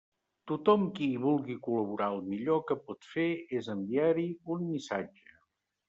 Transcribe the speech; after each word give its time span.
Tothom 0.51 0.85
qui 0.95 1.09
hi 1.15 1.19
vulgui 1.25 1.57
col·laborar 1.67 2.09
el 2.15 2.19
millor 2.31 2.65
que 2.71 2.79
pot 2.89 3.13
fer 3.13 3.29
és 3.61 3.73
enviar-hi 3.79 4.29
un 4.57 4.69
missatge. 4.73 5.41